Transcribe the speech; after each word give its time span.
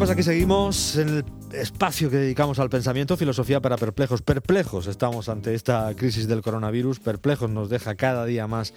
pues 0.00 0.08
aquí 0.08 0.22
seguimos 0.22 0.96
en 0.96 1.08
el 1.10 1.24
espacio 1.52 2.08
que 2.08 2.16
dedicamos 2.16 2.58
al 2.58 2.70
pensamiento, 2.70 3.18
filosofía 3.18 3.60
para 3.60 3.76
perplejos. 3.76 4.22
Perplejos 4.22 4.86
estamos 4.86 5.28
ante 5.28 5.54
esta 5.54 5.94
crisis 5.94 6.26
del 6.26 6.40
coronavirus, 6.40 7.00
perplejos 7.00 7.50
nos 7.50 7.68
deja 7.68 7.94
cada 7.96 8.24
día 8.24 8.46
más 8.46 8.72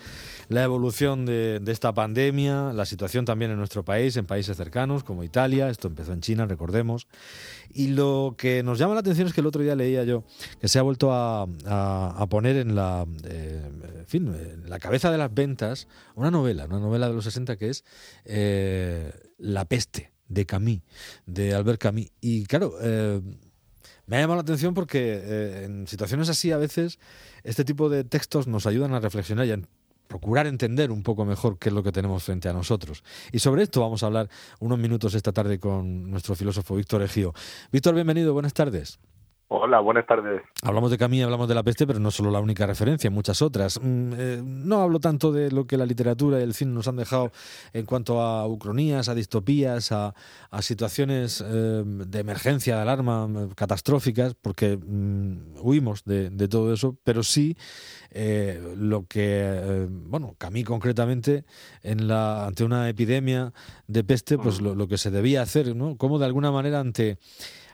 la 0.50 0.64
evolución 0.64 1.26
de, 1.26 1.62
esta 1.68 1.94
pandemia, 1.94 2.74
la 2.74 2.84
situación 2.86 3.24
también 3.24 3.52
en 3.52 3.58
nuestro 3.58 3.86
país, 3.86 4.18
en 4.18 4.26
países 4.26 4.58
cercanos 4.58 5.06
como 5.06 5.24
Italia, 5.24 5.70
esto 5.70 5.88
empezó 5.88 6.12
en 6.12 6.20
China, 6.20 6.46
recordemos. 6.46 7.08
Y 7.74 7.88
lo 7.88 8.36
que 8.38 8.62
nos 8.62 8.78
llama 8.78 8.94
la 8.94 9.00
atención 9.00 9.26
es 9.26 9.34
que 9.34 9.40
el 9.40 9.48
otro 9.48 9.62
día 9.64 9.78
leía 9.78 10.04
yo 10.04 10.26
que 10.60 10.68
se 10.68 10.78
ha 10.78 10.82
vuelto 10.82 11.14
a, 11.14 11.48
poner 12.30 12.58
en 12.58 12.76
la, 12.76 13.06
eh, 13.24 13.62
fin, 14.08 14.28
en 14.28 14.70
la 14.70 14.78
cabeza 14.78 15.10
de 15.10 15.18
las 15.18 15.34
ventas 15.34 15.88
una 16.16 16.32
novela, 16.32 16.66
una 16.66 16.80
novela 16.80 17.08
de 17.08 17.14
los 17.14 17.24
60 17.24 17.56
que 17.56 17.70
es 17.70 17.86
eh, 18.26 19.10
La 19.38 19.64
peste 19.64 20.13
de 20.34 20.46
Camus, 20.46 20.82
de 21.26 21.54
Albert 21.54 21.82
Camus. 21.82 22.12
Y 22.22 22.46
claro, 22.46 22.74
eh, 22.82 23.22
me 24.06 24.18
ha 24.18 24.22
llamado 24.22 24.38
la 24.38 24.42
atención 24.42 24.74
porque 24.74 25.22
eh, 25.24 25.64
en 25.66 25.88
situaciones 25.88 26.30
así 26.30 26.52
a 26.52 26.58
veces 26.58 27.00
este 27.44 27.64
tipo 27.64 27.90
de 27.90 28.04
textos 28.04 28.48
nos 28.48 28.66
ayudan 28.66 28.94
a 28.94 29.00
reflexionar 29.00 29.46
y 29.46 29.52
a 29.52 29.60
procurar 30.08 30.46
entender 30.48 30.92
un 30.92 31.02
poco 31.02 31.26
mejor 31.26 31.58
qué 31.58 31.70
es 31.70 31.76
lo 31.76 31.82
que 31.82 31.92
tenemos 31.92 32.24
frente 32.24 32.50
a 32.50 32.54
nosotros. 32.54 33.04
Y 33.32 33.40
sobre 33.40 33.64
esto 33.64 33.82
vamos 33.82 34.04
a 34.04 34.08
hablar 34.08 34.30
unos 34.60 34.78
minutos 34.78 35.16
esta 35.16 35.32
tarde 35.32 35.60
con 35.60 36.12
nuestro 36.12 36.36
filósofo 36.36 36.76
Víctor 36.76 37.02
Ejío. 37.02 37.34
Víctor, 37.72 37.96
bienvenido, 37.96 38.34
buenas 38.34 38.54
tardes. 38.54 39.00
Hola, 39.56 39.82
buenas 39.82 40.08
tardes. 40.08 40.42
Hablamos 40.64 40.90
de 40.90 40.98
Camille, 40.98 41.26
hablamos 41.26 41.48
de 41.48 41.54
la 41.54 41.62
peste, 41.62 41.86
pero 41.86 42.00
no 42.00 42.10
solo 42.10 42.32
la 42.32 42.40
única 42.40 42.66
referencia, 42.66 43.12
muchas 43.12 43.44
otras. 43.44 43.80
Mm, 43.80 44.14
eh, 44.18 44.42
no 44.44 44.82
hablo 44.82 45.00
tanto 45.00 45.32
de 45.32 45.52
lo 45.52 45.68
que 45.68 45.78
la 45.78 45.86
literatura 45.86 46.40
y 46.40 46.42
el 46.42 46.56
cine 46.56 46.72
nos 46.72 46.88
han 46.88 46.96
dejado 46.96 47.32
en 47.72 47.86
cuanto 47.86 48.20
a 48.20 48.48
ucronías, 48.48 49.10
a 49.10 49.14
distopías, 49.14 49.92
a, 49.92 50.16
situaciones 50.62 51.44
eh, 51.46 51.84
de 51.86 52.20
emergencia, 52.20 52.78
de 52.78 52.82
alarma, 52.82 53.28
mm, 53.28 53.50
catastróficas, 53.52 54.34
porque 54.34 54.76
mm, 54.76 55.58
huimos 55.62 56.04
de, 56.04 56.32
todo 56.48 56.74
eso, 56.74 56.98
pero 57.04 57.22
sí 57.22 57.56
eh, 58.10 58.60
lo 58.76 59.06
que, 59.06 59.88
bueno, 59.88 60.34
Camille 60.40 60.66
concretamente, 60.66 61.46
en 61.84 62.08
la, 62.08 62.48
ante 62.48 62.64
una 62.64 62.90
epidemia 62.90 63.54
de 63.86 64.04
peste, 64.04 64.40
pues 64.40 64.62
lo, 64.62 64.74
lo 64.74 64.88
que 64.88 64.98
se 64.98 65.12
debía 65.12 65.44
hacer, 65.44 65.76
¿no? 65.76 65.96
Como 65.96 66.18
de 66.18 66.26
alguna 66.26 66.52
manera 66.52 66.80
ante 66.80 67.20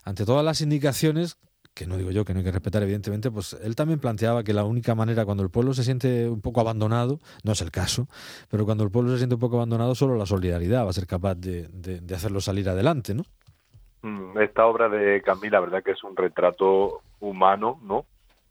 ante 0.03 0.25
todas 0.25 0.43
las 0.43 0.61
indicaciones 0.61 1.37
que 1.73 1.85
no 1.87 1.97
digo 1.97 2.11
yo 2.11 2.25
que 2.25 2.33
no 2.33 2.39
hay 2.39 2.45
que 2.45 2.51
respetar, 2.51 2.83
evidentemente, 2.83 3.31
pues 3.31 3.53
él 3.53 3.75
también 3.75 3.99
planteaba 3.99 4.43
que 4.43 4.53
la 4.53 4.65
única 4.65 4.95
manera 4.95 5.25
cuando 5.25 5.43
el 5.43 5.49
pueblo 5.49 5.73
se 5.73 5.83
siente 5.83 6.27
un 6.27 6.41
poco 6.41 6.59
abandonado, 6.61 7.19
no 7.43 7.53
es 7.53 7.61
el 7.61 7.71
caso, 7.71 8.07
pero 8.49 8.65
cuando 8.65 8.83
el 8.83 8.91
pueblo 8.91 9.11
se 9.11 9.19
siente 9.19 9.35
un 9.35 9.41
poco 9.41 9.57
abandonado, 9.57 9.95
solo 9.95 10.15
la 10.17 10.25
solidaridad 10.25 10.85
va 10.85 10.89
a 10.89 10.93
ser 10.93 11.07
capaz 11.07 11.35
de, 11.35 11.69
hacerlo 12.13 12.41
salir 12.41 12.67
adelante, 12.69 13.13
¿no? 13.13 13.23
Mm, 14.01 14.37
esta 14.39 14.65
obra 14.65 14.89
de 14.89 15.21
Camila, 15.21 15.59
la 15.59 15.65
verdad 15.65 15.83
que 15.83 15.91
es 15.91 16.03
un 16.03 16.15
retrato 16.15 17.01
humano, 17.19 17.79
¿no? 17.83 18.05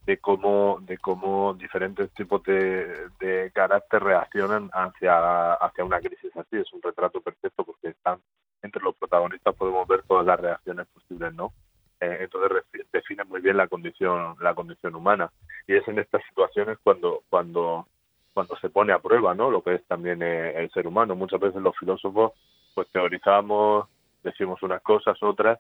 De 0.07 0.17
cómo, 0.19 0.79
de 0.81 0.97
cómo 0.97 1.53
diferentes 1.53 2.11
tipos 2.13 2.43
de, 2.45 2.87
de 3.21 3.51
carácter 3.53 4.03
reaccionan 4.03 4.71
hacia, 4.73 5.53
hacia 5.53 5.85
una 5.85 6.01
crisis 6.01 6.35
así. 6.35 6.57
Es 6.57 6.73
un 6.73 6.81
retrato 6.81 7.21
perfecto 7.21 7.63
porque 7.63 7.89
están 7.89 8.19
entre 8.63 8.83
los 8.83 8.97
protagonistas 8.97 9.55
podemos 9.55 9.87
ver 9.87 10.03
todas 10.03 10.27
las 10.27 10.41
reacciones 10.41 10.87
posibles, 10.89 11.33
¿no? 11.35 11.53
Eh, 12.01 12.19
entonces 12.21 12.63
define 12.93 13.25
muy 13.25 13.41
bien 13.41 13.57
la 13.57 13.69
condición 13.69 14.37
la 14.41 14.55
condición 14.55 14.95
humana. 14.95 15.31
Y 15.67 15.75
es 15.75 15.87
en 15.89 15.99
estas 15.99 16.23
situaciones 16.29 16.79
cuando 16.83 17.23
cuando 17.29 17.87
cuando 18.35 18.57
se 18.59 18.71
pone 18.71 18.93
a 18.93 19.01
prueba 19.01 19.35
no 19.35 19.51
lo 19.51 19.63
que 19.63 19.75
es 19.75 19.85
también 19.87 20.23
eh, 20.23 20.53
el 20.57 20.71
ser 20.71 20.87
humano. 20.87 21.17
Muchas 21.17 21.41
veces 21.41 21.61
los 21.61 21.77
filósofos 21.77 22.33
pues 22.75 22.89
teorizamos 22.93 23.89
decimos 24.23 24.63
unas 24.63 24.83
cosas 24.83 25.21
otras 25.23 25.59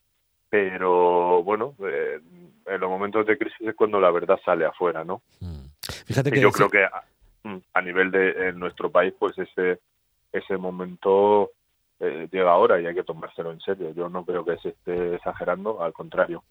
pero 0.50 1.42
bueno 1.42 1.74
eh, 1.84 2.20
en 2.66 2.80
los 2.80 2.88
momentos 2.88 3.26
de 3.26 3.36
crisis 3.36 3.68
es 3.68 3.74
cuando 3.74 4.00
la 4.00 4.10
verdad 4.10 4.38
sale 4.44 4.64
afuera 4.64 5.04
no 5.04 5.22
mm. 5.40 5.64
fíjate 6.06 6.30
que 6.30 6.40
yo 6.40 6.50
creo 6.50 6.70
que 6.70 6.84
a, 6.84 7.04
a 7.74 7.82
nivel 7.82 8.10
de 8.10 8.48
en 8.48 8.58
nuestro 8.58 8.90
país 8.90 9.14
pues 9.18 9.36
ese 9.38 9.80
ese 10.32 10.56
momento 10.56 11.50
eh, 12.00 12.28
llega 12.30 12.52
ahora 12.52 12.80
y 12.80 12.86
hay 12.86 12.94
que 12.94 13.02
tomárselo 13.02 13.50
en 13.50 13.60
serio. 13.60 13.92
Yo 13.92 14.08
no 14.08 14.24
creo 14.24 14.44
que 14.44 14.56
se 14.58 14.68
esté 14.68 15.16
exagerando, 15.16 15.82
al 15.82 15.92
contrario. 15.92 16.44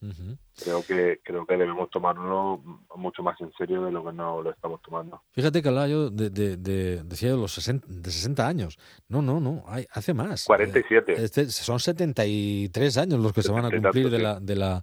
Creo 0.62 0.82
que 0.82 1.20
creo 1.24 1.46
que 1.46 1.56
debemos 1.56 1.88
tomarlo 1.90 2.60
mucho 2.96 3.22
más 3.22 3.40
en 3.40 3.50
serio 3.54 3.84
de 3.84 3.92
lo 3.92 4.04
que 4.04 4.12
no 4.12 4.42
lo 4.42 4.50
estamos 4.50 4.82
tomando. 4.82 5.22
Fíjate 5.32 5.62
que 5.62 5.68
hablaba 5.68 5.88
yo 5.88 6.10
de, 6.10 6.28
de, 6.28 7.02
decía 7.02 7.30
de 7.30 7.36
los 7.38 7.52
60, 7.52 7.86
de 7.88 8.10
60 8.10 8.46
años. 8.46 8.78
No, 9.08 9.22
no, 9.22 9.40
no, 9.40 9.64
hay, 9.68 9.86
hace 9.92 10.12
más. 10.12 10.44
47. 10.44 11.12
Eh, 11.12 11.24
este, 11.24 11.48
son 11.48 11.80
73 11.80 12.98
años 12.98 13.20
los 13.20 13.32
que 13.32 13.42
se 13.42 13.50
van 13.50 13.64
a 13.64 13.70
cumplir 13.70 14.10
de 14.10 14.18
la, 14.18 14.40
de 14.40 14.54
la, 14.54 14.82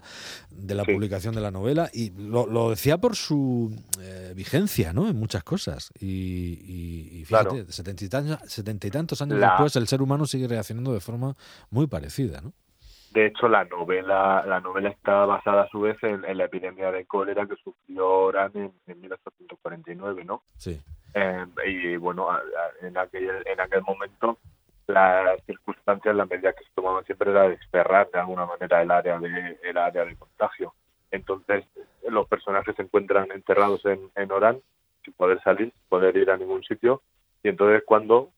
de 0.49 0.73
la 0.73 0.83
publicación 0.83 1.35
de 1.35 1.41
la 1.41 1.51
novela 1.51 1.89
y 1.93 2.11
lo, 2.11 2.47
lo 2.47 2.71
decía 2.71 2.97
por 2.97 3.15
su 3.15 3.75
eh, 4.01 4.33
vigencia, 4.35 4.93
¿no? 4.93 5.07
En 5.07 5.15
muchas 5.15 5.43
cosas. 5.43 5.91
Y, 5.99 7.19
y, 7.19 7.25
fíjate, 7.25 7.71
70, 7.71 8.05
y 8.05 8.09
tantos, 8.09 8.39
70 8.51 8.87
y 8.87 8.91
tantos 8.91 9.21
años 9.21 9.39
después 9.39 9.75
el 9.75 9.87
ser 9.87 10.01
humano 10.01 10.25
sigue 10.25 10.47
reaccionando 10.55 10.93
de 10.93 11.01
forma 11.01 11.35
muy 11.69 11.87
parecida, 11.87 12.41
¿no? 12.41 12.53
De 13.11 13.27
hecho, 13.27 13.47
la 13.47 13.63
novela, 13.63 14.43
la 14.45 14.59
novela 14.59 14.89
está 14.89 15.25
basada 15.25 15.63
a 15.63 15.69
su 15.69 15.79
vez 15.79 15.95
en, 16.03 16.21
la 16.37 16.45
epidemia 16.45 16.91
de 16.91 17.05
cólera 17.05 17.47
que 17.47 17.55
sufrió 17.63 18.09
Orán 18.09 18.51
en, 18.55 19.01
1849, 19.01 20.25
¿no? 20.25 20.43
Sí. 20.57 20.81
Eh, 21.13 21.45
y 21.65 21.95
bueno, 21.95 22.27
en 22.81 22.97
aquel, 22.97 23.41
en 23.45 23.59
aquel 23.61 23.81
momento 23.83 24.37
las 24.87 25.41
circunstancias, 25.45 26.15
la 26.15 26.25
medida 26.25 26.53
que 26.53 26.63
se 26.63 26.71
tomaban 26.75 27.05
siempre 27.05 27.31
era 27.31 27.47
desferrar 27.47 28.09
de 28.11 28.19
alguna 28.19 28.45
manera 28.45 28.81
el 28.81 28.91
área 28.91 29.17
de, 29.19 29.57
el 29.63 29.77
área 29.77 30.05
de 30.05 30.15
contagio. 30.15 30.73
Entonces, 31.09 31.65
los 32.07 32.27
personajes 32.27 32.75
se 32.75 32.81
encuentran 32.81 33.31
enterrados 33.31 33.85
en, 33.85 34.11
en 34.15 34.31
Orán 34.31 34.59
sin 35.03 35.13
poder 35.13 35.41
salir, 35.41 35.71
sin 35.71 35.89
poder 35.89 36.17
ir 36.17 36.29
a 36.29 36.37
ningún 36.37 36.63
sitio. 36.63 37.01
Y 37.43 37.49
entonces, 37.49 37.83
cuando 37.85 38.29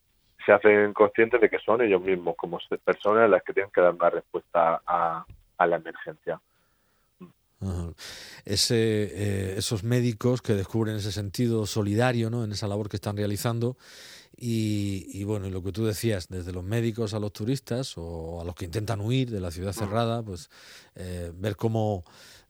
se 0.47 0.53
hacen 0.53 0.93
conscientes 0.93 1.41
de 1.41 1.49
que 1.49 1.59
son 1.59 1.81
ellos 1.81 2.01
mismos 2.01 2.35
como 2.37 2.57
personas 2.85 3.29
las 3.29 3.43
que 3.43 3.51
tienen 3.51 3.69
que 3.69 3.81
dar 3.81 3.93
una 3.93 4.09
respuesta 4.09 4.81
a, 4.87 5.25
la 5.59 5.75
emergencia. 5.75 6.39
Ese, 8.45 8.75
eh, 8.75 9.55
esos 9.57 9.83
médicos 9.83 10.41
que 10.41 10.53
descubren 10.53 10.95
ese 10.95 11.11
sentido 11.11 11.65
solidario 11.65 12.29
¿no? 12.29 12.45
en 12.45 12.53
esa 12.53 12.67
labor 12.67 12.87
que 12.87 12.95
están 12.95 13.17
realizando 13.17 13.75
y, 14.39 15.23
bueno, 15.23 15.47
y 15.47 15.49
lo 15.49 15.63
que 15.63 15.71
tú 15.71 15.85
decías, 15.85 16.27
desde 16.29 16.53
los 16.53 16.63
médicos 16.63 17.15
a 17.15 17.19
los 17.19 17.33
turistas 17.33 17.95
o 17.97 18.39
a 18.39 18.45
los 18.45 18.53
que 18.53 18.65
intentan 18.65 19.01
huir 19.01 19.31
de 19.31 19.41
la 19.41 19.49
ciudad 19.49 19.71
mm. 19.71 19.79
cerrada, 19.79 20.23
pues 20.23 20.49
eh, 20.95 21.31
ver 21.33 21.55
cómo 21.55 22.05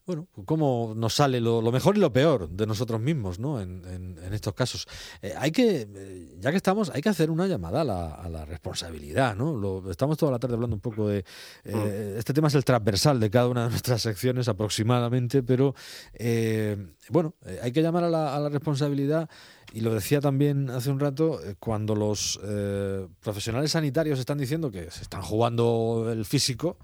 bueno, 0.07 0.25
cómo 0.45 0.93
nos 0.95 1.15
sale 1.15 1.41
lo, 1.41 1.61
mejor 1.69 1.97
y 1.97 1.99
lo 1.99 2.13
peor 2.13 2.49
de 2.49 2.65
nosotros 2.65 3.01
mismos, 3.01 3.39
¿no? 3.39 3.59
En, 3.59 4.17
estos 4.31 4.53
casos. 4.53 4.87
Eh, 5.21 5.33
hay 5.37 5.51
que, 5.51 5.87
eh, 5.93 6.35
ya 6.39 6.51
que 6.51 6.57
estamos, 6.57 6.89
hay 6.93 7.01
que 7.01 7.09
hacer 7.09 7.29
una 7.29 7.45
llamada 7.45 7.81
a 7.81 8.29
la, 8.29 8.45
responsabilidad, 8.45 9.35
¿no? 9.35 9.53
Lo, 9.53 9.91
estamos 9.91 10.17
toda 10.17 10.31
la 10.31 10.39
tarde 10.39 10.53
hablando 10.53 10.77
un 10.77 10.79
poco 10.79 11.09
de... 11.09 11.25
Eh, 11.65 12.13
mm. 12.15 12.19
este 12.19 12.33
tema 12.33 12.47
es 12.47 12.55
el 12.55 12.63
transversal 12.63 13.19
de 13.19 13.29
cada 13.29 13.49
una 13.49 13.65
de 13.65 13.71
nuestras 13.71 14.01
secciones 14.01 14.47
aproximadamente, 14.47 15.43
pero 15.43 15.75
bueno, 17.09 17.35
hay 17.61 17.73
que 17.73 17.81
llamar 17.81 18.05
a 18.05 18.09
la, 18.09 18.33
a 18.33 18.39
la, 18.39 18.47
responsabilidad 18.47 19.29
y 19.73 19.81
lo 19.81 19.93
decía 19.93 20.21
también 20.21 20.69
hace 20.69 20.89
un 20.89 21.01
rato, 21.01 21.41
cuando 21.59 21.95
los 21.95 22.39
profesionales 23.19 23.71
sanitarios 23.71 24.19
están 24.19 24.37
diciendo 24.37 24.71
que 24.71 24.89
se 24.89 25.01
están 25.01 25.21
jugando 25.21 26.07
el 26.09 26.23
físico, 26.23 26.77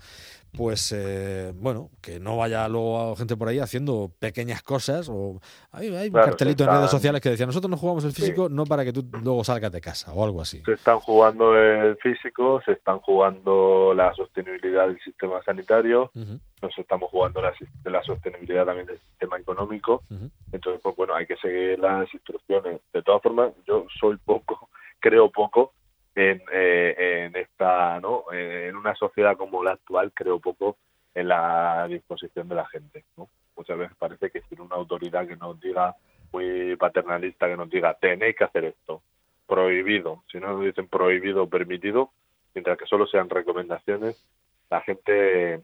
pues 0.55 0.91
eh, 0.91 1.51
bueno, 1.55 1.89
que 2.01 2.19
no 2.19 2.37
vaya 2.37 2.67
luego 2.67 3.15
gente 3.15 3.35
por 3.35 3.47
ahí 3.47 3.59
haciendo 3.59 4.11
pequeñas 4.19 4.61
cosas. 4.61 5.09
o 5.09 5.39
Hay, 5.71 5.89
un 5.89 6.13
cartelito 6.13 6.63
en 6.63 6.69
redes 6.69 6.91
sociales 6.91 7.21
que 7.21 7.29
decía, 7.29 7.45
nosotros 7.45 7.69
no 7.69 7.77
jugamos 7.77 8.05
el 8.05 8.11
físico 8.11 8.49
no 8.49 8.65
para 8.65 8.85
que 8.85 8.93
tú 8.93 9.05
luego 9.23 9.43
salgas 9.43 9.71
de 9.71 9.81
casa 9.81 10.13
o 10.13 10.23
algo 10.23 10.41
así. 10.41 10.61
Se 10.65 10.73
están 10.73 10.99
jugando 10.99 11.57
el 11.57 11.97
físico, 11.97 12.61
se 12.65 12.73
están 12.73 12.99
jugando 12.99 13.93
la 13.95 14.13
sostenibilidad 14.13 14.87
del 14.87 14.99
sistema 15.01 15.41
sanitario, 15.43 16.11
nos 16.13 16.77
estamos 16.77 17.09
jugando 17.09 17.41
la, 17.41 17.53
la, 17.85 18.03
sostenibilidad 18.03 18.65
también 18.65 18.87
del 18.87 18.99
sistema 18.99 19.37
económico. 19.37 20.03
Entonces, 20.51 20.81
pues 20.83 20.95
bueno, 20.95 21.15
hay 21.15 21.25
que 21.25 21.35
seguir 21.37 21.79
las 21.79 22.13
instrucciones. 22.13 22.79
De 22.93 23.01
todas 23.01 23.21
formas, 23.21 23.51
yo 23.67 23.87
soy 23.99 24.17
poco, 24.17 24.69
creo 24.99 25.31
poco 25.31 25.73
en, 26.15 26.41
eh, 26.51 27.25
en 27.25 27.35
esta 27.35 27.99
no 27.99 28.25
en 28.31 28.75
una 28.75 28.95
sociedad 28.95 29.37
como 29.37 29.63
la 29.63 29.71
actual 29.71 30.11
creo 30.13 30.39
poco 30.39 30.77
en 31.15 31.27
la 31.27 31.87
disposición 31.87 32.47
de 32.47 32.55
la 32.55 32.67
gente 32.67 33.05
¿no? 33.17 33.29
muchas 33.55 33.77
veces 33.77 33.95
parece 33.97 34.29
que 34.29 34.41
sin 34.43 34.61
una 34.61 34.75
autoridad 34.75 35.27
que 35.27 35.35
nos 35.35 35.59
diga 35.59 35.95
muy 36.31 36.75
paternalista 36.75 37.47
que 37.47 37.57
nos 37.57 37.69
diga 37.69 37.95
tenéis 37.95 38.35
que 38.35 38.43
hacer 38.43 38.65
esto 38.65 39.01
prohibido 39.47 40.23
si 40.31 40.39
no 40.39 40.53
nos 40.53 40.63
dicen 40.63 40.87
prohibido 40.87 41.43
o 41.43 41.49
permitido 41.49 42.11
mientras 42.53 42.77
que 42.77 42.85
solo 42.85 43.07
sean 43.07 43.29
recomendaciones 43.29 44.23
la 44.69 44.81
gente 44.81 45.55
eh, 45.55 45.61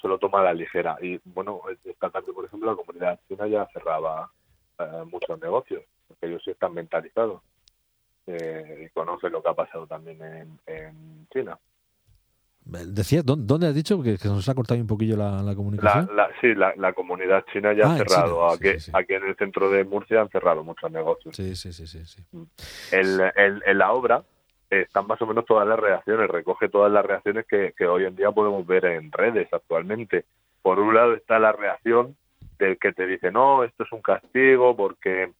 se 0.00 0.08
lo 0.08 0.18
toma 0.18 0.40
a 0.40 0.44
la 0.44 0.54
ligera. 0.54 0.96
Y 1.00 1.20
bueno 1.24 1.62
esta 1.84 2.10
tarde 2.10 2.32
por 2.32 2.44
ejemplo 2.44 2.70
la 2.70 2.76
comunidad 2.76 3.20
china 3.28 3.46
ya 3.46 3.66
cerraba 3.72 4.30
eh, 4.78 5.04
muchos 5.10 5.38
negocios 5.40 5.82
porque 6.06 6.26
ellos 6.26 6.42
sí 6.44 6.50
están 6.50 6.74
mentalizados 6.74 7.42
eh, 8.28 8.86
y 8.86 8.88
conoce 8.90 9.30
lo 9.30 9.42
que 9.42 9.48
ha 9.48 9.54
pasado 9.54 9.86
también 9.86 10.18
en, 10.66 11.26
China. 11.32 11.58
Decías, 12.64 13.24
¿dónde 13.24 13.66
has 13.66 13.74
dicho 13.74 14.02
que, 14.02 14.18
nos 14.24 14.46
ha 14.48 14.54
cortado 14.54 14.78
un 14.78 14.86
poquillo 14.86 15.16
la, 15.16 15.54
comunicación? 15.54 16.10
sí, 16.40 16.54
la, 16.54 16.92
comunidad 16.92 17.44
china 17.52 17.72
ya 17.72 17.86
ha 17.86 17.94
ah, 17.94 17.96
cerrado. 17.96 18.50
aquí, 18.50 18.68
aquí, 18.92 19.14
en 19.14 19.24
el 19.24 19.36
centro 19.36 19.70
de 19.70 19.84
Murcia 19.84 20.20
han 20.20 20.28
cerrado 20.28 20.62
muchos 20.62 20.90
negocios. 20.90 21.34
Sí, 21.34 21.56
sí, 21.56 21.72
sí. 21.72 21.86
sí, 21.86 22.22
mm. 22.32 22.42
en 22.92 23.78
la 23.78 23.92
obra 23.92 24.22
están 24.70 25.06
más 25.06 25.20
o 25.22 25.26
menos 25.26 25.46
todas 25.46 25.66
las 25.66 25.78
reacciones, 25.78 26.28
recoge 26.28 26.68
todas 26.68 26.92
las 26.92 27.04
reacciones 27.04 27.46
que, 27.46 27.72
hoy 27.86 28.04
en 28.04 28.16
día 28.16 28.30
podemos 28.30 28.66
ver 28.66 28.84
en 28.84 29.10
redes 29.12 29.48
actualmente. 29.52 30.24
Por 30.62 30.78
un 30.78 30.94
lado 30.94 31.14
está 31.14 31.38
la 31.38 31.52
reacción 31.52 32.16
del 32.58 32.78
que 32.78 32.92
te 32.92 33.06
dice, 33.06 33.30
no, 33.30 33.64
esto 33.64 33.84
es 33.84 33.92
un 33.92 34.02
castigo 34.02 34.76
porque 34.76 35.32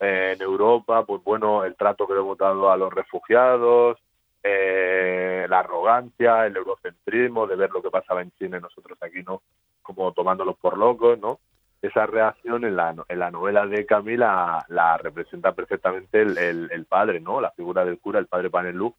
en 0.00 0.40
Europa, 0.42 1.04
pues 1.04 1.22
bueno, 1.22 1.64
el 1.64 1.76
trato 1.76 2.06
que 2.06 2.14
le 2.14 2.20
hemos 2.20 2.38
dado 2.38 2.70
a 2.70 2.76
los 2.76 2.92
refugiados, 2.92 3.98
eh, 4.42 5.46
la 5.48 5.60
arrogancia, 5.60 6.46
el 6.46 6.56
eurocentrismo 6.56 7.46
de 7.46 7.56
ver 7.56 7.70
lo 7.70 7.82
que 7.82 7.90
pasaba 7.90 8.20
en 8.20 8.30
China 8.32 8.58
y 8.58 8.60
nosotros 8.60 8.98
aquí, 9.00 9.22
¿no? 9.22 9.42
Como 9.82 10.12
tomándolos 10.12 10.56
por 10.58 10.76
locos, 10.76 11.18
¿no? 11.18 11.40
Esa 11.80 12.06
reacción 12.06 12.64
en 12.64 12.76
la, 12.76 12.94
en 13.08 13.18
la 13.18 13.30
novela 13.30 13.66
de 13.66 13.86
Camila 13.86 14.64
la, 14.68 14.98
representa 14.98 15.52
perfectamente 15.52 16.20
el, 16.20 16.68
el, 16.70 16.84
padre, 16.84 17.20
¿no? 17.20 17.40
La 17.40 17.52
figura 17.52 17.84
del 17.86 17.98
cura, 17.98 18.18
el 18.18 18.26
padre 18.26 18.50
Panelú, 18.50 18.94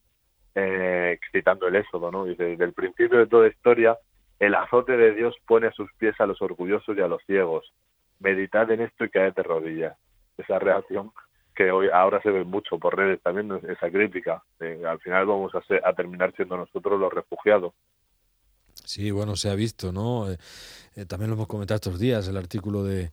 eh, 0.55 1.19
citando 1.31 1.67
el 1.67 1.75
Éxodo, 1.75 2.11
¿no? 2.11 2.25
Dice, 2.25 2.43
desde 2.43 2.65
el 2.65 2.73
principio 2.73 3.19
de 3.19 3.27
toda 3.27 3.47
historia, 3.47 3.97
el 4.39 4.55
azote 4.55 4.97
de 4.97 5.13
Dios 5.13 5.35
pone 5.47 5.67
a 5.67 5.71
sus 5.71 5.91
pies 5.93 6.19
a 6.19 6.25
los 6.25 6.41
orgullosos 6.41 6.97
y 6.97 7.01
a 7.01 7.07
los 7.07 7.23
ciegos. 7.25 7.71
Meditad 8.19 8.71
en 8.71 8.81
esto 8.81 9.05
y 9.05 9.09
caed 9.09 9.33
de 9.33 9.43
rodillas. 9.43 9.97
Esa 10.37 10.59
reacción 10.59 11.11
que 11.55 11.71
hoy 11.71 11.87
ahora 11.91 12.21
se 12.21 12.29
ve 12.29 12.43
mucho 12.43 12.77
por 12.77 12.97
redes 12.97 13.21
también 13.21 13.49
esa 13.69 13.89
crítica 13.89 14.43
al 14.59 14.99
final 14.99 15.25
vamos 15.25 15.53
a, 15.55 15.93
terminar 15.93 16.33
siendo 16.35 16.57
nosotros 16.57 16.99
los 16.99 17.11
refugiados. 17.13 17.73
Sí 18.83 19.09
bueno 19.09 19.37
se 19.37 19.49
ha 19.49 19.55
visto 19.55 19.93
no 19.93 20.29
eh, 20.29 20.37
eh, 20.95 21.05
también 21.05 21.29
lo 21.29 21.35
hemos 21.35 21.47
comentado 21.47 21.75
estos 21.75 21.97
días 21.97 22.27
el 22.27 22.35
artículo 22.35 22.83
de, 22.83 23.09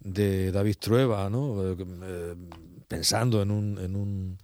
de 0.00 0.52
David 0.52 0.76
Trueba 0.78 1.28
no 1.30 1.72
eh, 1.72 2.36
pensando 2.86 3.40
en 3.40 3.50
un, 3.50 3.78
en 3.78 3.96
un 3.96 4.38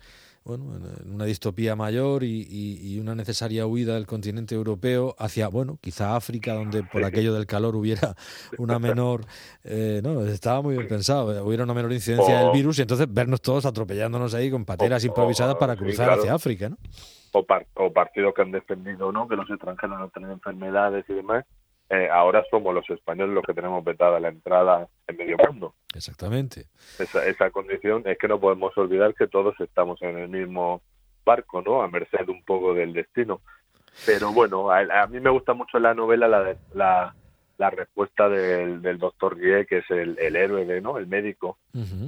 bueno, 0.45 0.65
en 1.05 1.15
una 1.15 1.25
distopía 1.25 1.77
mayor 1.77 2.25
y, 2.25 2.99
una 3.01 3.15
necesaria 3.15 3.67
huida 3.67 3.95
del 3.95 4.07
continente 4.07 4.55
europeo 4.55 5.15
hacia, 5.19 5.49
bueno, 5.49 5.79
quizá 5.81 6.17
África, 6.17 6.55
donde 6.55 6.83
por 6.83 7.05
aquello 7.05 7.35
del 7.35 7.47
calor 7.47 7.77
hubiera 7.77 8.15
una 8.59 8.79
menor, 8.79 9.25
eh, 9.65 10.01
no, 10.03 10.25
estaba 10.27 10.63
muy 10.63 10.77
bien 10.77 10.89
pensado, 10.89 11.45
hubiera 11.45 11.65
una 11.65 11.75
menor 11.75 11.93
incidencia 11.93 12.41
del 12.41 12.53
virus 12.53 12.79
y 12.79 12.83
entonces 12.83 13.07
vernos 13.13 13.41
todos 13.41 13.67
atropellándonos 13.67 14.35
ahí 14.35 14.51
con 14.51 14.65
pateras 14.65 15.05
improvisadas 15.05 15.57
para 15.57 15.77
cruzar 15.77 16.11
hacia 16.11 16.35
África, 16.35 16.69
¿no? 16.69 16.77
O, 17.33 17.47
o 17.75 17.93
partidos 17.93 18.35
que 18.35 18.43
han 18.43 18.51
defendido, 18.51 19.11
¿no? 19.11 19.27
Que 19.27 19.37
los 19.37 19.49
extranjeros 19.49 19.99
no 19.99 20.09
tienen 20.11 20.33
enfermedades 20.33 21.05
y 21.09 21.15
demás 21.15 21.45
eh, 21.93 22.09
ahora 22.11 22.43
somos 22.51 22.75
los 22.75 22.89
españoles 22.89 23.35
los 23.35 23.45
que 23.45 23.53
tenemos 23.53 23.85
vetada 23.85 24.19
la 24.19 24.29
entrada 24.29 24.89
en 25.07 25.17
medio 25.19 25.37
mundo. 25.47 25.75
Exactamente. 25.95 26.65
Esa, 26.99 27.27
esa 27.27 27.51
condición 27.51 28.03
es 28.07 28.17
que 28.17 28.29
no 28.29 28.41
podemos 28.41 28.75
olvidar 28.79 29.15
que 29.15 29.27
todos 29.27 29.55
estamos 29.61 30.01
en 30.01 30.17
el 30.17 30.31
mismo 30.31 30.81
barco, 31.23 31.61
¿no? 31.61 31.83
A 31.83 31.89
merced 31.89 32.27
un 32.31 32.43
poco 32.45 32.73
del 32.73 32.95
destino. 32.95 33.43
Pero 34.07 34.33
bueno, 34.33 34.71
a, 34.71 35.07
mí 35.07 35.21
me 35.21 35.29
gusta 35.29 35.53
mucho 35.53 35.79
la 35.79 35.93
novela 35.93 36.27
la, 36.29 36.57
la, 36.73 37.15
la 37.59 37.71
respuesta 37.71 38.27
del, 38.31 38.81
del 38.81 38.97
doctor 38.97 39.39
Guille, 39.39 39.67
que 39.67 39.79
es 39.79 39.91
el, 39.91 40.19
el, 40.19 40.35
héroe, 40.35 40.65
de, 40.65 40.81
¿no? 40.81 40.97
El 40.97 41.07
médico, 41.07 41.59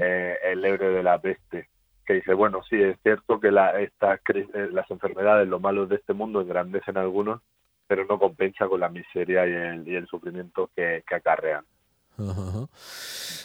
eh, 0.00 0.38
el 0.44 0.64
héroe 0.64 0.88
de 0.92 1.02
la 1.02 1.20
peste 1.20 1.68
que 2.06 2.14
dice, 2.14 2.34
bueno, 2.34 2.62
sí, 2.68 2.76
es 2.82 2.98
cierto 3.02 3.40
que 3.40 3.50
la, 3.50 3.80
esta, 3.80 4.14
eh, 4.14 4.68
las 4.70 4.90
enfermedades, 4.90 5.48
los 5.48 5.60
malos 5.60 5.88
de 5.88 5.96
este 5.96 6.12
mundo 6.12 6.40
engrandecen 6.40 6.96
a 6.96 7.00
algunos, 7.00 7.40
pero 7.86 8.04
no 8.06 8.18
compensa 8.18 8.66
con 8.68 8.80
la 8.80 8.88
miseria 8.88 9.46
y 9.46 9.52
el, 9.52 9.88
y 9.88 9.94
el 9.96 10.06
sufrimiento 10.06 10.70
que, 10.74 11.02
acarrean. 11.14 11.64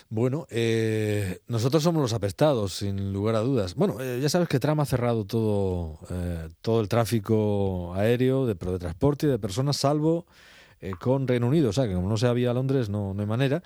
Bueno, 0.09 0.45
eh, 0.50 1.39
nosotros 1.47 1.81
somos 1.81 2.01
los 2.01 2.13
apestados, 2.13 2.74
sin 2.74 3.12
lugar 3.12 3.36
a 3.36 3.39
dudas. 3.39 3.75
Bueno, 3.75 3.97
eh, 4.00 4.19
ya 4.21 4.30
sabes 4.30 4.47
que 4.47 4.59
Trump 4.59 4.81
ha 4.81 4.86
cerrado 4.86 5.25
todo, 5.25 6.00
eh, 6.12 6.50
todo 6.62 6.81
el 6.81 6.88
tráfico 6.88 7.94
aéreo, 7.95 8.45
de, 8.45 8.53
de 8.53 8.80
transporte 8.80 9.25
y 9.25 9.30
de 9.30 9.39
personas, 9.39 9.77
salvo 9.77 10.25
con 11.00 11.27
Reino 11.27 11.47
Unido. 11.47 11.69
O 11.69 11.74
sea, 11.74 11.88
que 11.88 11.94
como 11.94 12.07
no 12.07 12.18
se 12.18 12.27
había 12.27 12.53
Londres, 12.53 12.89
no, 12.89 13.13
no 13.13 13.21
hay 13.21 13.27
manera. 13.27 13.62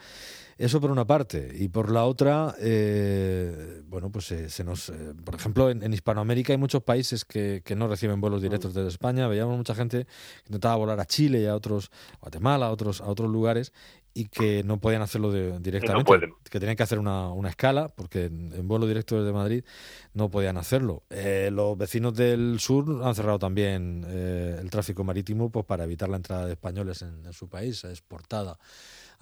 Eso 0.58 0.80
por 0.80 0.92
una 0.92 1.06
parte. 1.06 1.52
Y 1.58 1.68
por 1.70 1.92
la 1.92 2.06
otra, 2.06 2.56
eh, 2.60 3.82
bueno, 3.88 4.12
pues 4.12 4.32
eh, 4.32 4.50
se 4.50 4.64
nos. 4.64 4.90
Eh, 4.90 5.14
por 5.24 5.36
ejemplo, 5.36 5.70
en, 5.70 5.94
Hispanoamérica 5.94 6.54
hay 6.54 6.58
muchos 6.58 6.84
países 6.84 7.26
que, 7.26 7.62
que, 7.64 7.76
no 7.76 7.88
reciben 7.88 8.22
vuelos 8.22 8.42
directos 8.42 8.74
desde 8.74 8.90
España. 8.90 9.28
Veíamos 9.28 9.58
mucha 9.58 9.76
gente 9.76 10.06
que 10.06 10.48
intentaba 10.48 10.76
volar 10.76 11.00
a 11.00 11.06
Chile 11.06 11.42
y 11.42 11.46
a 11.46 11.56
otros, 11.56 11.92
Guatemala, 12.22 12.68
a 12.68 12.72
otros, 12.72 13.02
a 13.02 13.06
otros 13.06 13.30
lugares 13.30 13.74
y 14.16 14.26
que 14.26 14.64
no 14.64 14.80
podían 14.80 15.02
hacerlo 15.02 15.32
directamente, 15.32 16.30
que 16.48 16.60
tenían 16.60 16.76
que 16.76 16.84
hacer 16.84 17.00
una, 17.00 17.30
una 17.30 17.50
escala, 17.50 17.88
porque 17.88 18.26
en, 18.26 18.68
vuelo 18.68 18.86
directo 18.86 19.20
desde 19.20 19.34
Madrid 19.34 19.64
no 20.14 20.30
podían 20.30 20.58
hacerlo. 20.58 21.02
los 21.10 21.76
vecinos 21.76 22.14
del 22.14 22.60
sur 22.60 23.02
han 23.04 23.16
cerrado 23.16 23.40
también 23.40 24.04
el 24.04 24.70
tráfico 24.70 25.04
marítimo 25.04 25.50
pues, 25.50 25.66
para 25.66 25.86
evitar 25.86 26.10
la 26.10 26.18
entrada 26.18 26.46
de 26.46 26.52
españoles 26.52 27.02
en, 27.02 27.26
en 27.26 27.34
su 27.34 27.50
país, 27.50 27.84
exportada 27.86 28.60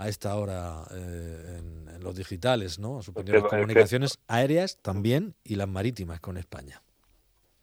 a 0.01 0.07
esta 0.07 0.35
hora 0.35 0.83
eh, 0.95 1.59
en, 1.59 2.03
los 2.03 2.15
digitales, 2.15 2.79
¿no? 2.79 2.99
las 3.25 3.43
comunicaciones 3.43 4.19
aéreas 4.27 4.81
también 4.81 5.35
y 5.43 5.55
las 5.55 5.67
marítimas 5.67 6.19
con 6.19 6.35
España. 6.35 6.81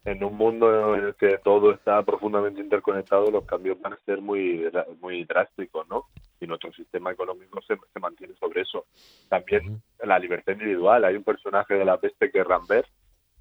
En 0.04 0.22
un 0.22 0.36
mundo 0.36 0.94
en 0.94 1.06
el 1.06 1.14
que 1.16 1.38
todo 1.38 1.72
está 1.72 2.00
profundamente 2.04 2.60
interconectado, 2.60 3.32
los 3.32 3.44
cambios 3.44 3.80
van 3.80 3.94
a 3.94 3.98
ser 4.06 4.20
muy, 4.20 4.70
muy 5.00 5.24
drásticos, 5.24 5.88
¿no? 5.88 6.06
Y 6.40 6.46
nuestro 6.46 6.72
sistema 6.72 7.10
económico 7.10 7.60
se, 7.62 7.76
se 7.92 7.98
mantiene 7.98 8.34
sobre 8.36 8.62
eso. 8.62 8.86
También 9.28 9.82
la 10.04 10.20
libertad 10.20 10.52
individual. 10.52 11.04
Hay 11.04 11.16
un 11.16 11.24
personaje 11.24 11.74
de 11.74 11.84
la 11.84 11.98
peste 11.98 12.30
que 12.30 12.38
es 12.38 12.46
Rambert, 12.46 12.88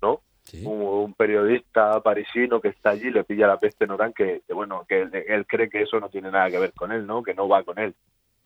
¿no? 0.01 0.23
Un, 0.63 1.13
periodista 1.13 2.01
parisino 2.01 2.61
que 2.61 2.69
está 2.69 2.91
allí 2.91 3.11
le 3.11 3.23
pilla 3.23 3.47
la 3.47 3.59
peste 3.59 3.83
en 3.83 3.91
Orán 3.91 4.13
que, 4.13 4.41
que, 4.47 4.53
bueno 4.53 4.85
que 4.87 5.01
él, 5.01 5.45
cree 5.45 5.69
que 5.69 5.81
eso 5.81 5.99
no 5.99 6.09
tiene 6.09 6.31
nada 6.31 6.49
que 6.49 6.59
ver 6.59 6.73
con 6.73 6.91
él 6.91 7.05
no 7.05 7.21
que 7.21 7.33
no 7.33 7.49
va 7.49 7.63
con 7.63 7.79
él 7.79 7.93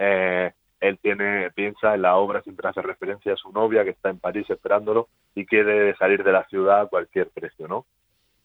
eh, 0.03 0.51
él 0.79 0.97
tiene 0.99 1.51
piensa 1.51 1.93
en 1.93 2.01
la 2.01 2.15
obra, 2.15 2.41
siempre 2.41 2.67
hace 2.67 2.81
referencia 2.81 3.33
a 3.33 3.37
su 3.37 3.51
novia 3.51 3.83
que 3.83 3.91
está 3.91 4.09
en 4.09 4.17
París 4.17 4.49
esperándolo 4.49 5.09
y 5.35 5.45
quiere 5.45 5.95
salir 5.95 6.23
de 6.23 6.31
la 6.31 6.43
ciudad 6.45 6.81
a 6.81 6.85
cualquier 6.87 7.29
precio, 7.29 7.67
¿no? 7.67 7.85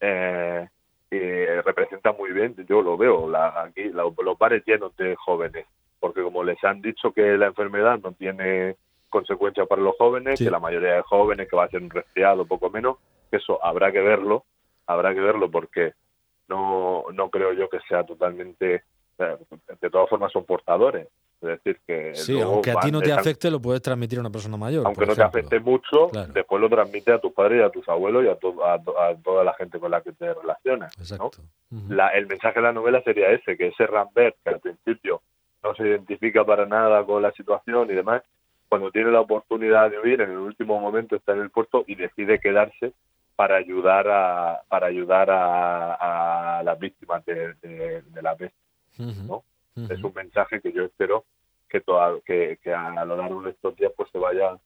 Eh, 0.00 0.68
y 1.10 1.18
representa 1.62 2.12
muy 2.12 2.32
bien, 2.32 2.54
yo 2.68 2.82
lo 2.82 2.98
veo, 2.98 3.26
la, 3.30 3.62
aquí 3.62 3.84
los 3.84 4.38
bares 4.38 4.64
llenos 4.66 4.94
de 4.98 5.16
jóvenes, 5.16 5.64
porque 5.98 6.22
como 6.22 6.44
les 6.44 6.62
han 6.62 6.82
dicho 6.82 7.12
que 7.12 7.38
la 7.38 7.46
enfermedad 7.46 8.00
no 8.02 8.12
tiene 8.12 8.76
consecuencias 9.08 9.66
para 9.66 9.80
los 9.80 9.96
jóvenes, 9.96 10.38
que 10.38 10.50
la 10.50 10.58
mayoría 10.58 10.96
de 10.96 11.02
jóvenes 11.02 11.48
que 11.48 11.56
va 11.56 11.64
a 11.64 11.70
ser 11.70 11.80
un 11.80 11.88
resfriado, 11.88 12.44
poco 12.44 12.68
menos, 12.68 12.98
eso 13.30 13.64
habrá 13.64 13.92
que 13.92 14.00
verlo, 14.00 14.44
habrá 14.86 15.14
que 15.14 15.20
verlo 15.20 15.50
porque 15.50 15.94
no, 16.48 17.04
no 17.14 17.30
creo 17.30 17.54
yo 17.54 17.70
que 17.70 17.80
sea 17.88 18.04
totalmente, 18.04 18.82
de 19.16 19.90
todas 19.90 20.10
formas 20.10 20.32
son 20.32 20.44
portadores, 20.44 21.08
es 21.42 21.48
decir, 21.48 21.80
que. 21.86 22.14
Sí, 22.14 22.40
aunque 22.40 22.70
a 22.70 22.80
ti 22.80 22.90
no 22.90 23.00
te 23.00 23.12
afecte, 23.12 23.50
lo 23.50 23.60
puedes 23.60 23.82
transmitir 23.82 24.18
a 24.18 24.22
una 24.22 24.30
persona 24.30 24.56
mayor. 24.56 24.86
Aunque 24.86 25.06
no 25.06 25.14
te 25.14 25.22
afecte 25.22 25.60
mucho, 25.60 26.08
después 26.32 26.60
lo 26.60 26.68
transmite 26.68 27.12
a 27.12 27.18
tus 27.18 27.32
padres 27.32 27.60
y 27.60 27.62
a 27.62 27.70
tus 27.70 27.86
abuelos 27.88 28.24
y 28.24 28.28
a, 28.28 28.32
a, 28.32 29.14
toda 29.16 29.44
la 29.44 29.52
gente 29.54 29.78
con 29.78 29.90
la 29.90 30.00
que 30.00 30.12
te 30.12 30.32
relacionas. 30.32 30.96
Exacto. 30.98 31.42
el 31.70 32.26
mensaje 32.26 32.60
de 32.60 32.62
la 32.62 32.72
novela 32.72 33.02
sería 33.02 33.30
ese: 33.30 33.56
que 33.56 33.68
ese 33.68 33.86
Rambert, 33.86 34.36
que 34.42 34.50
al 34.50 34.60
principio 34.60 35.20
no 35.62 35.74
se 35.74 35.86
identifica 35.86 36.44
para 36.44 36.64
nada 36.64 37.04
con 37.04 37.22
la 37.22 37.32
situación 37.32 37.90
y 37.90 37.94
demás, 37.94 38.22
cuando 38.68 38.90
tiene 38.90 39.10
la 39.10 39.20
oportunidad 39.20 39.90
de 39.90 39.98
huir, 39.98 40.20
en 40.22 40.30
el 40.30 40.38
último 40.38 40.80
momento 40.80 41.16
está 41.16 41.32
en 41.32 41.40
el 41.40 41.50
puerto 41.50 41.84
y 41.86 41.96
decide 41.96 42.38
quedarse 42.38 42.92
para 43.36 43.56
ayudar 43.56 44.08
a 44.08 44.62
para 44.68 44.86
ayudar 44.86 45.28
a, 45.30 46.62
las 46.64 46.78
víctimas 46.78 47.24
de, 47.26 48.02
la 48.22 48.34
peste. 48.34 48.56
¿no? 48.98 49.44
Es 49.90 50.02
un 50.02 50.14
mensaje 50.14 50.60
que 50.60 50.72
yo 50.72 50.84
espero 50.84 51.24
que, 51.68 51.82
que, 52.24 52.58
que, 52.62 52.72
a 52.72 53.04
lo 53.04 53.16
largo 53.16 53.42
de 53.42 53.50
estos 53.50 53.76
días 53.76 53.92
pues 53.96 54.10
se 54.10 54.18
vaya, 54.18 54.56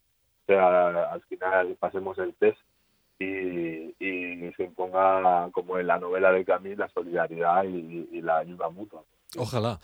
sea, 0.47 1.13
al 1.13 1.23
final 1.23 1.77
pasemos 1.79 2.19
el 2.19 2.35
test 2.35 2.59
y, 3.19 3.95
y, 3.99 4.53
se 4.57 4.65
imponga, 4.65 5.51
como 5.53 5.79
en 5.79 5.87
la 5.87 5.99
novela 5.99 6.33
de 6.33 6.45
Camille, 6.45 6.77
la 6.77 6.89
solidaridad 6.89 7.65
y, 7.65 8.21
la 8.23 8.39
ayuda 8.39 8.69
mutua. 8.71 9.03
Ojalá. 9.37 9.79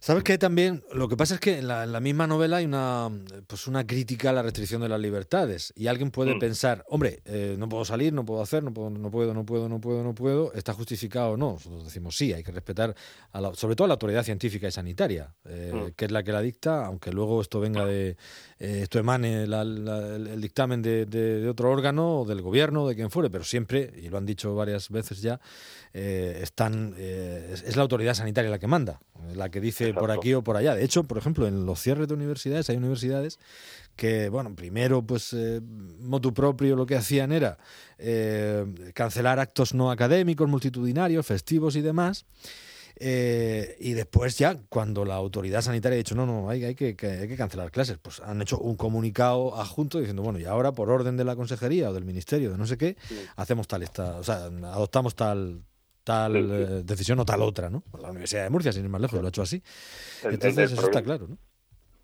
Sabes 0.00 0.22
que 0.22 0.38
también, 0.38 0.84
lo 0.92 1.08
que 1.08 1.16
pasa 1.16 1.34
es 1.34 1.40
que 1.40 1.58
en 1.58 1.66
la, 1.66 2.00
misma 2.00 2.26
novela 2.28 2.58
hay 2.58 2.64
una, 2.64 3.10
pues 3.46 3.66
una 3.66 3.84
crítica 3.84 4.30
a 4.30 4.32
la 4.32 4.42
restricción 4.42 4.80
de 4.80 4.88
las 4.88 5.00
libertades 5.00 5.72
y 5.74 5.88
alguien 5.88 6.12
puede 6.12 6.36
mm. 6.36 6.38
pensar, 6.38 6.84
hombre, 6.88 7.20
eh, 7.24 7.56
no 7.58 7.68
puedo 7.68 7.84
salir, 7.84 8.12
no 8.12 8.24
puedo 8.24 8.40
hacer, 8.40 8.62
no 8.62 8.72
puedo, 8.72 8.90
no 8.90 9.10
puedo, 9.10 9.34
no 9.34 9.44
puedo, 9.44 9.68
no 9.68 9.80
puedo, 9.80 10.04
no 10.04 10.14
puedo, 10.14 10.52
está 10.52 10.72
justificado 10.72 11.32
o 11.32 11.36
no. 11.36 11.52
Nosotros 11.54 11.84
decimos 11.84 12.16
sí, 12.16 12.32
hay 12.32 12.44
que 12.44 12.52
respetar, 12.52 12.94
sobre 13.54 13.74
todo 13.74 13.86
a 13.86 13.88
la 13.88 13.94
autoridad 13.94 14.22
científica 14.22 14.68
y 14.68 14.70
sanitaria, 14.70 15.34
eh, 15.44 15.72
mm. 15.74 15.94
que 15.96 16.04
es 16.04 16.10
la 16.12 16.22
que 16.22 16.32
la 16.32 16.42
dicta, 16.42 16.86
aunque 16.86 17.10
luego 17.12 17.40
esto 17.40 17.58
venga 17.58 17.84
de, 17.84 18.16
eh, 18.60 18.80
esto 18.82 19.00
emane 19.00 19.44
el, 19.44 20.40
dictamen 20.40 20.80
de, 20.80 21.48
otro 21.48 21.70
órgano, 21.70 22.20
o 22.20 22.24
del 22.24 22.40
gobierno, 22.40 22.86
de 22.86 22.94
quien 22.94 23.10
fuere, 23.10 23.30
pero 23.30 23.42
siempre, 23.42 23.92
y 24.00 24.08
lo 24.08 24.18
han 24.18 24.26
dicho 24.26 24.54
varias 24.54 24.90
veces 24.90 25.20
ya, 25.22 25.40
están, 25.92 26.94
es 26.96 27.74
la 27.74 27.82
autoridad 27.82 28.14
sanitaria 28.14 28.50
la 28.50 28.58
que 28.60 28.68
manda, 28.68 29.00
la 29.34 29.48
que 29.48 29.60
dice 29.60 29.87
por 29.94 30.10
aquí 30.10 30.34
o 30.34 30.42
por 30.42 30.56
allá. 30.56 30.74
De 30.74 30.84
hecho, 30.84 31.04
por 31.04 31.18
ejemplo, 31.18 31.46
en 31.46 31.66
los 31.66 31.80
cierres 31.80 32.08
de 32.08 32.14
universidades 32.14 32.70
hay 32.70 32.76
universidades 32.76 33.38
que, 33.96 34.28
bueno, 34.28 34.54
primero, 34.54 35.02
pues, 35.02 35.32
eh, 35.32 35.60
motu 36.00 36.32
propio 36.32 36.76
lo 36.76 36.86
que 36.86 36.96
hacían 36.96 37.32
era 37.32 37.58
eh, 37.98 38.64
cancelar 38.94 39.40
actos 39.40 39.74
no 39.74 39.90
académicos, 39.90 40.48
multitudinarios, 40.48 41.26
festivos 41.26 41.74
y 41.76 41.80
demás. 41.80 42.24
Eh, 43.00 43.76
y 43.80 43.92
después 43.92 44.38
ya, 44.38 44.58
cuando 44.68 45.04
la 45.04 45.14
autoridad 45.14 45.62
sanitaria 45.62 45.96
ha 45.96 45.98
dicho, 45.98 46.14
no, 46.16 46.26
no, 46.26 46.48
hay, 46.48 46.64
hay, 46.64 46.74
que, 46.74 46.96
hay 47.00 47.28
que 47.28 47.36
cancelar 47.36 47.70
clases, 47.70 47.96
pues 47.98 48.20
han 48.20 48.42
hecho 48.42 48.58
un 48.58 48.76
comunicado 48.76 49.54
adjunto 49.56 49.98
diciendo, 49.98 50.22
bueno, 50.22 50.40
y 50.40 50.44
ahora 50.46 50.72
por 50.72 50.90
orden 50.90 51.16
de 51.16 51.24
la 51.24 51.36
consejería 51.36 51.90
o 51.90 51.92
del 51.94 52.04
ministerio 52.04 52.50
de 52.50 52.58
no 52.58 52.66
sé 52.66 52.76
qué, 52.76 52.96
hacemos 53.36 53.68
tal, 53.68 53.84
esta, 53.84 54.16
o 54.16 54.24
sea, 54.24 54.46
adoptamos 54.46 55.14
tal, 55.14 55.62
tal 56.08 56.36
eh, 56.36 56.82
decisión 56.84 57.20
o 57.20 57.26
tal 57.26 57.42
otra, 57.42 57.68
¿no? 57.68 57.82
La 58.00 58.08
Universidad 58.08 58.44
de 58.44 58.50
Murcia, 58.50 58.72
sin 58.72 58.84
ir 58.84 58.88
más 58.88 59.02
lejos, 59.02 59.20
lo 59.20 59.26
ha 59.26 59.28
hecho 59.28 59.42
así. 59.42 59.62
Entonces, 60.24 60.72
eso 60.72 60.86
está 60.86 61.02
claro, 61.02 61.28
¿no? 61.28 61.36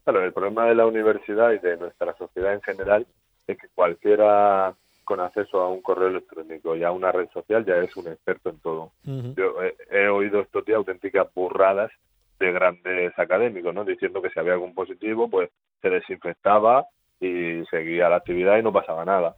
Claro, 0.04 0.22
el 0.22 0.34
problema 0.34 0.66
de 0.66 0.74
la 0.74 0.84
universidad 0.84 1.52
y 1.52 1.58
de 1.58 1.78
nuestra 1.78 2.14
sociedad 2.18 2.52
en 2.52 2.60
general 2.60 3.06
es 3.46 3.56
que 3.56 3.68
cualquiera 3.74 4.74
con 5.04 5.20
acceso 5.20 5.58
a 5.62 5.70
un 5.70 5.80
correo 5.80 6.08
electrónico 6.08 6.76
y 6.76 6.84
a 6.84 6.90
una 6.90 7.12
red 7.12 7.30
social 7.32 7.64
ya 7.64 7.76
es 7.76 7.96
un 7.96 8.08
experto 8.08 8.50
en 8.50 8.58
todo. 8.58 8.92
Yo 9.04 9.54
he, 9.90 10.08
oído 10.08 10.40
estos 10.40 10.66
días 10.66 10.76
auténticas 10.76 11.26
burradas 11.34 11.90
de 12.38 12.52
grandes 12.52 13.18
académicos, 13.18 13.74
¿no? 13.74 13.84
Diciendo 13.84 14.20
que 14.20 14.28
si 14.28 14.38
había 14.38 14.52
algún 14.52 14.74
positivo, 14.74 15.30
pues 15.30 15.48
se 15.80 15.88
desinfectaba 15.88 16.84
y 17.20 17.64
seguía 17.70 18.10
la 18.10 18.16
actividad 18.16 18.58
y 18.58 18.62
no 18.62 18.72
pasaba 18.72 19.06
nada. 19.06 19.36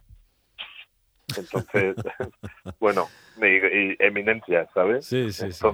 Entonces, 1.37 1.95
bueno, 2.81 3.07
y, 3.41 3.95
eminencia, 3.99 4.67
¿sabes? 4.73 5.05
Sí, 5.05 5.31
sí, 5.31 5.51
sí. 5.51 5.67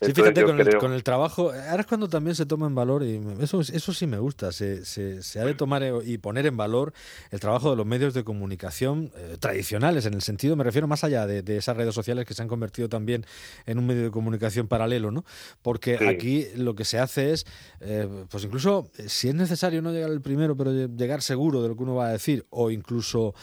sí 0.00 0.12
fíjate, 0.12 0.44
con, 0.44 0.60
el, 0.60 0.76
con, 0.76 0.92
el, 0.92 1.02
trabajo, 1.02 1.52
ahora 1.52 1.80
es 1.80 1.86
cuando 1.86 2.08
también 2.08 2.34
se 2.34 2.46
toma 2.46 2.66
en 2.66 2.74
valor, 2.74 3.02
y 3.02 3.20
eso, 3.40 3.60
eso 3.60 3.92
sí 3.92 4.06
me 4.06 4.18
gusta, 4.18 4.52
se, 4.52 4.84
se, 4.84 5.40
ha 5.40 5.44
de 5.44 5.54
tomar 5.54 5.82
y 6.04 6.18
poner 6.18 6.46
en 6.46 6.56
valor 6.56 6.92
el 7.30 7.40
trabajo 7.40 7.70
de 7.70 7.76
los 7.76 7.86
medios 7.86 8.14
de 8.14 8.24
comunicación 8.24 9.10
eh, 9.16 9.36
tradicionales, 9.40 10.06
en 10.06 10.14
el 10.14 10.22
sentido, 10.22 10.56
me 10.56 10.64
refiero 10.64 10.86
más 10.86 11.04
allá 11.04 11.26
de, 11.26 11.42
esas 11.56 11.76
redes 11.76 11.94
sociales 11.94 12.24
que 12.24 12.34
se 12.34 12.42
han 12.42 12.48
convertido 12.48 12.88
también 12.88 13.24
en 13.66 13.78
un 13.78 13.86
medio 13.86 14.04
de 14.04 14.10
comunicación 14.10 14.68
paralelo, 14.68 15.10
¿no? 15.10 15.24
Porque 15.60 15.98
aquí 16.08 16.46
lo 16.56 16.74
que 16.74 16.84
se 16.84 16.98
hace 16.98 17.32
es, 17.32 17.46
eh, 17.80 18.08
pues 18.30 18.44
incluso, 18.44 18.90
eh, 18.98 19.08
si 19.08 19.28
es 19.28 19.34
necesario 19.34 19.82
no 19.82 19.92
llegar 19.92 20.10
el 20.10 20.20
primero, 20.20 20.56
pero 20.56 20.72
llegar 20.72 21.22
seguro 21.22 21.62
de 21.62 21.68
lo 21.68 21.76
que 21.76 21.82
uno 21.82 21.96
va 21.96 22.06
a 22.06 22.12
decir, 22.12 22.46
o 22.50 22.70
incluso, 22.70 23.34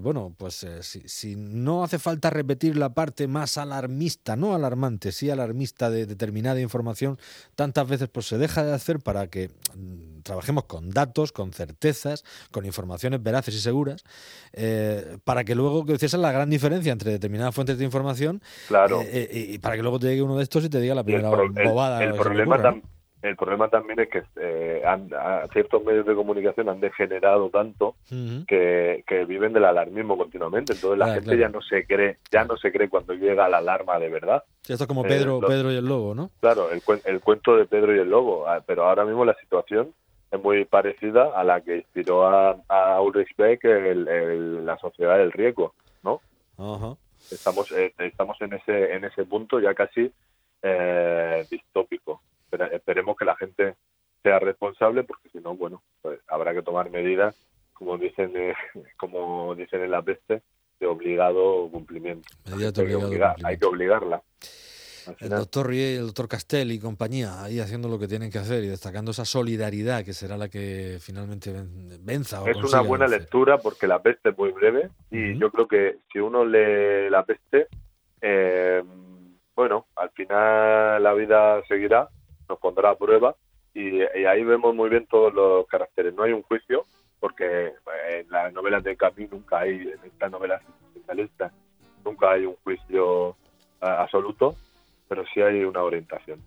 bueno, 0.00 0.34
pues 0.36 0.66
si, 0.80 1.08
si 1.08 1.36
no 1.36 1.84
hace 1.84 1.98
falta 1.98 2.30
repetir 2.30 2.47
repetir 2.48 2.78
la 2.78 2.94
parte 2.94 3.28
más 3.28 3.58
alarmista, 3.58 4.34
no 4.34 4.54
alarmante, 4.54 5.12
sí 5.12 5.28
alarmista 5.28 5.90
de 5.90 6.06
determinada 6.06 6.58
información, 6.62 7.18
tantas 7.54 7.86
veces 7.86 8.08
pues 8.08 8.26
se 8.26 8.38
deja 8.38 8.64
de 8.64 8.72
hacer 8.72 9.00
para 9.00 9.26
que 9.26 9.50
mm, 9.76 10.22
trabajemos 10.22 10.64
con 10.64 10.88
datos, 10.88 11.30
con 11.30 11.52
certezas, 11.52 12.24
con 12.50 12.64
informaciones 12.64 13.22
veraces 13.22 13.54
y 13.54 13.60
seguras, 13.60 14.02
eh, 14.54 15.18
para 15.24 15.44
que 15.44 15.54
luego, 15.54 15.84
que 15.84 15.92
esa 15.92 16.06
es 16.06 16.14
la 16.14 16.32
gran 16.32 16.48
diferencia 16.48 16.90
entre 16.90 17.10
determinadas 17.10 17.54
fuentes 17.54 17.76
de 17.76 17.84
información, 17.84 18.40
claro. 18.66 19.02
Eh, 19.02 19.28
eh, 19.30 19.46
y 19.50 19.58
para 19.58 19.76
que 19.76 19.82
luego 19.82 19.98
te 19.98 20.06
llegue 20.06 20.22
uno 20.22 20.38
de 20.38 20.44
estos 20.44 20.64
y 20.64 20.70
te 20.70 20.80
diga 20.80 20.94
la 20.94 21.04
primera 21.04 21.28
bobada. 21.28 22.02
El, 22.02 22.14
problema 22.14 22.80
el 23.20 23.36
problema 23.36 23.68
también 23.68 23.98
es 23.98 24.08
que 24.08 24.22
eh, 24.36 24.82
ciertos 25.52 25.84
medios 25.84 26.06
de 26.06 26.14
comunicación 26.14 26.68
han 26.68 26.80
degenerado 26.80 27.50
tanto 27.50 27.96
que, 28.46 29.24
viven 29.26 29.52
del 29.52 29.64
alarmismo 29.64 30.16
continuamente. 30.16 30.74
Entonces 30.74 30.98
la 30.98 31.14
gente 31.14 31.36
ya 31.36 31.48
no 31.48 31.60
se 31.60 31.84
cree, 31.84 32.18
ya 32.30 32.44
no 32.44 32.56
se 32.56 32.70
cree 32.70 32.88
cuando 32.88 33.14
llega 33.14 33.48
la 33.48 33.58
alarma 33.58 33.98
de 33.98 34.08
verdad. 34.08 34.44
esto 34.62 34.84
es 34.84 34.86
como 34.86 35.02
Pedro, 35.02 35.38
eh, 35.38 35.46
Pedro 35.48 35.72
y 35.72 35.76
el 35.76 35.84
lobo, 35.84 36.14
¿no? 36.14 36.30
Claro, 36.40 36.70
el, 36.70 36.80
el 37.04 37.20
cuento 37.20 37.56
de 37.56 37.66
Pedro 37.66 37.94
y 37.94 37.98
el 37.98 38.08
lobo. 38.08 38.46
Ah, 38.46 38.62
pero 38.64 38.86
ahora 38.86 39.04
mismo 39.04 39.24
la 39.24 39.34
situación 39.34 39.92
es 40.30 40.40
muy 40.40 40.64
parecida 40.64 41.32
a 41.34 41.42
la 41.42 41.60
que 41.60 41.78
inspiró 41.78 42.26
a, 42.26 42.56
a 42.68 43.00
Ulrich 43.00 43.34
Beck 43.36 43.64
la 43.64 44.78
sociedad 44.78 45.18
del 45.18 45.32
riesgo, 45.32 45.74
¿no? 46.04 46.20
Estamos, 47.30 47.72
eh, 47.72 47.92
estamos 47.98 48.40
en 48.40 48.52
ese, 48.54 48.94
en 48.94 49.04
ese 49.04 49.24
punto 49.24 49.58
ya 49.58 49.74
casi 49.74 50.12
distópico 51.50 52.20
esperemos 52.66 53.16
que 53.16 53.24
la 53.24 53.36
gente 53.36 53.76
sea 54.22 54.38
responsable 54.38 55.04
porque 55.04 55.28
si 55.30 55.38
no, 55.38 55.54
bueno, 55.54 55.82
pues 56.02 56.20
habrá 56.28 56.54
que 56.54 56.62
tomar 56.62 56.90
medidas, 56.90 57.36
como 57.72 57.98
dicen, 57.98 58.32
eh, 58.36 58.54
como 58.98 59.54
dicen 59.54 59.82
en 59.82 59.90
la 59.90 60.02
peste, 60.02 60.42
de 60.80 60.86
obligado 60.86 61.68
cumplimiento. 61.70 62.28
hay, 62.46 62.72
que 62.72 63.24
hay 63.44 63.58
que 63.58 63.66
obligarla. 63.66 64.22
El 65.20 65.30
doctor 65.30 65.68
Rie, 65.68 65.96
el 65.96 66.06
doctor 66.06 66.28
Castel 66.28 66.70
y 66.70 66.78
compañía 66.78 67.42
ahí 67.42 67.60
haciendo 67.60 67.88
lo 67.88 67.98
que 67.98 68.08
tienen 68.08 68.30
que 68.30 68.38
hacer 68.38 68.62
y 68.64 68.68
destacando 68.68 69.10
esa 69.10 69.24
solidaridad 69.24 70.04
que 70.04 70.12
será 70.12 70.36
la 70.36 70.48
que 70.48 70.98
finalmente 71.00 71.52
venza. 72.00 72.42
es 72.48 72.62
una 72.62 72.82
buena 72.82 73.06
lectura 73.06 73.58
porque 73.58 73.86
la 73.86 74.02
peste 74.02 74.30
es 74.30 74.38
muy 74.38 74.52
breve 74.52 74.90
y 75.10 75.38
yo 75.38 75.50
creo 75.50 75.66
que 75.66 75.98
si 76.12 76.18
uno 76.18 76.44
lee 76.44 77.08
la 77.10 77.24
peste, 77.24 77.68
eh, 78.20 78.82
bueno, 79.56 79.86
al 79.96 80.10
final 80.10 81.02
la 81.02 81.14
vida 81.14 81.62
seguirá 81.66 82.08
nos 82.48 82.58
pondrá 82.58 82.90
a 82.90 82.96
prueba 82.96 83.34
y, 83.74 84.00
ahí 84.26 84.42
vemos 84.44 84.74
muy 84.74 84.88
bien 84.88 85.06
todos 85.06 85.32
los 85.32 85.66
caracteres. 85.66 86.14
No 86.14 86.22
hay 86.24 86.32
un 86.32 86.42
juicio, 86.42 86.84
porque 87.20 87.72
en 88.08 88.30
las 88.30 88.52
novelas 88.52 88.82
de 88.82 88.96
Camus 88.96 89.30
nunca 89.30 89.60
hay, 89.60 89.82
en 89.82 89.98
estas 90.04 90.30
novelas 90.30 90.62
especialistas, 90.94 91.52
nunca 92.04 92.32
hay 92.32 92.46
un 92.46 92.56
juicio 92.64 93.30
eh, 93.30 93.86
absoluto, 93.86 94.56
pero 95.08 95.24
sí 95.32 95.40
hay 95.40 95.64
una 95.64 95.82
orientación. 95.82 96.40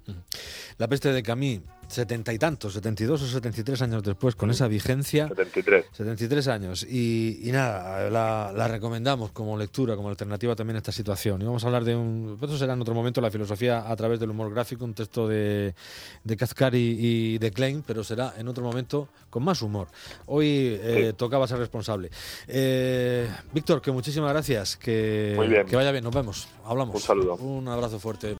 La 0.77 0.87
peste 0.87 1.13
de 1.13 1.23
Camus 1.23 1.61
setenta 1.91 2.33
y 2.33 2.39
tantos, 2.39 2.73
72 2.73 3.21
o 3.21 3.27
73 3.27 3.81
años 3.81 4.03
después, 4.03 4.35
con 4.35 4.49
esa 4.49 4.67
vigencia. 4.67 5.27
73. 5.27 5.85
73 5.91 6.47
años. 6.47 6.83
Y, 6.83 7.49
nada, 7.51 8.09
la, 8.09 8.67
recomendamos 8.67 9.31
como 9.31 9.57
lectura, 9.57 9.95
como 9.95 10.09
alternativa 10.09 10.55
también 10.55 10.75
a 10.75 10.79
esta 10.79 10.91
situación. 10.91 11.41
Y 11.41 11.45
vamos 11.45 11.63
a 11.63 11.67
hablar 11.67 11.83
de 11.83 11.95
un. 11.95 12.37
Eso 12.41 12.57
será 12.57 12.73
en 12.73 12.81
otro 12.81 12.93
momento 12.93 13.21
la 13.21 13.29
filosofía 13.31 13.89
a 13.89 13.95
través 13.95 14.19
del 14.19 14.29
humor 14.29 14.51
gráfico, 14.51 14.85
un 14.85 14.93
texto 14.93 15.27
de, 15.27 15.75
de 16.23 16.37
Kazkari 16.37 16.97
y 16.99 17.37
de 17.37 17.51
Klein, 17.51 17.83
pero 17.85 18.03
será 18.03 18.33
en 18.37 18.47
otro 18.47 18.63
momento 18.63 19.09
con 19.29 19.43
más 19.43 19.61
humor. 19.61 19.87
Hoy 20.27 20.79
eh, 20.81 21.13
tocaba 21.15 21.47
ser 21.47 21.59
responsable. 21.59 22.09
Eh, 22.47 23.29
Víctor, 23.53 23.81
que 23.81 23.91
muchísimas 23.91 24.31
gracias. 24.31 24.77
Que, 24.77 25.65
que 25.67 25.75
vaya 25.75 25.91
bien, 25.91 26.03
nos 26.03 26.13
vemos. 26.13 26.47
Hablamos. 26.65 26.95
Un 26.95 27.01
saludo. 27.01 27.35
Un 27.35 27.67
abrazo 27.67 27.99
fuerte. 27.99 28.27